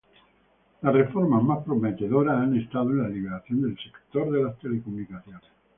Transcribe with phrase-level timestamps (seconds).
[0.81, 5.43] Las reformas más prometedoras han estado en la liberalización del sector de las telecomunicaciones.